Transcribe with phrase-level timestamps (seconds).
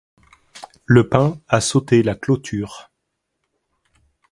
[0.87, 2.89] Le pain a sauté la cloture.